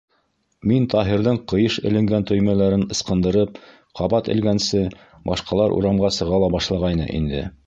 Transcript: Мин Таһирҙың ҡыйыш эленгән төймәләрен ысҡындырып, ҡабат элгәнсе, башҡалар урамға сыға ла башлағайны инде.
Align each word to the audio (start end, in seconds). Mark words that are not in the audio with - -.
Мин 0.69 0.85
Таһирҙың 0.93 1.35
ҡыйыш 1.51 1.75
эленгән 1.89 2.25
төймәләрен 2.31 2.87
ысҡындырып, 2.95 3.61
ҡабат 4.01 4.33
элгәнсе, 4.37 4.83
башҡалар 5.33 5.77
урамға 5.79 6.15
сыға 6.21 6.45
ла 6.47 6.55
башлағайны 6.59 7.09
инде. 7.21 7.51